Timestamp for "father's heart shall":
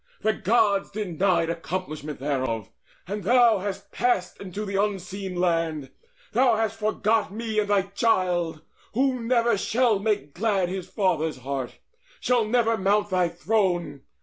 10.89-12.45